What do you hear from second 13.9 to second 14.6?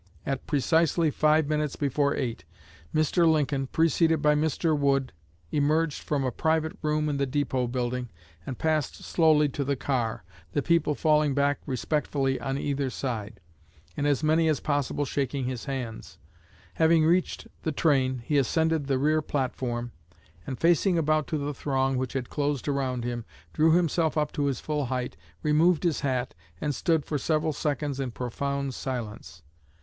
and as many as